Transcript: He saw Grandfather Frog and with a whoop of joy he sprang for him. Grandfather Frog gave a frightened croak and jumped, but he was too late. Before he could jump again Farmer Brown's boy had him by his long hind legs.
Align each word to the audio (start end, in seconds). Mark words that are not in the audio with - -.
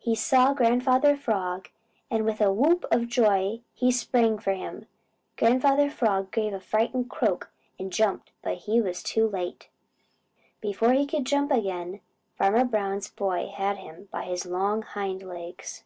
He 0.00 0.16
saw 0.16 0.54
Grandfather 0.54 1.16
Frog 1.16 1.68
and 2.10 2.24
with 2.24 2.40
a 2.40 2.52
whoop 2.52 2.84
of 2.90 3.06
joy 3.06 3.60
he 3.72 3.92
sprang 3.92 4.36
for 4.36 4.52
him. 4.52 4.88
Grandfather 5.36 5.88
Frog 5.88 6.32
gave 6.32 6.52
a 6.52 6.58
frightened 6.58 7.08
croak 7.10 7.52
and 7.78 7.92
jumped, 7.92 8.32
but 8.42 8.56
he 8.56 8.80
was 8.80 9.04
too 9.04 9.28
late. 9.28 9.68
Before 10.60 10.94
he 10.94 11.06
could 11.06 11.26
jump 11.26 11.52
again 11.52 12.00
Farmer 12.36 12.64
Brown's 12.64 13.08
boy 13.08 13.52
had 13.54 13.76
him 13.76 14.08
by 14.10 14.24
his 14.24 14.44
long 14.44 14.82
hind 14.82 15.22
legs. 15.22 15.84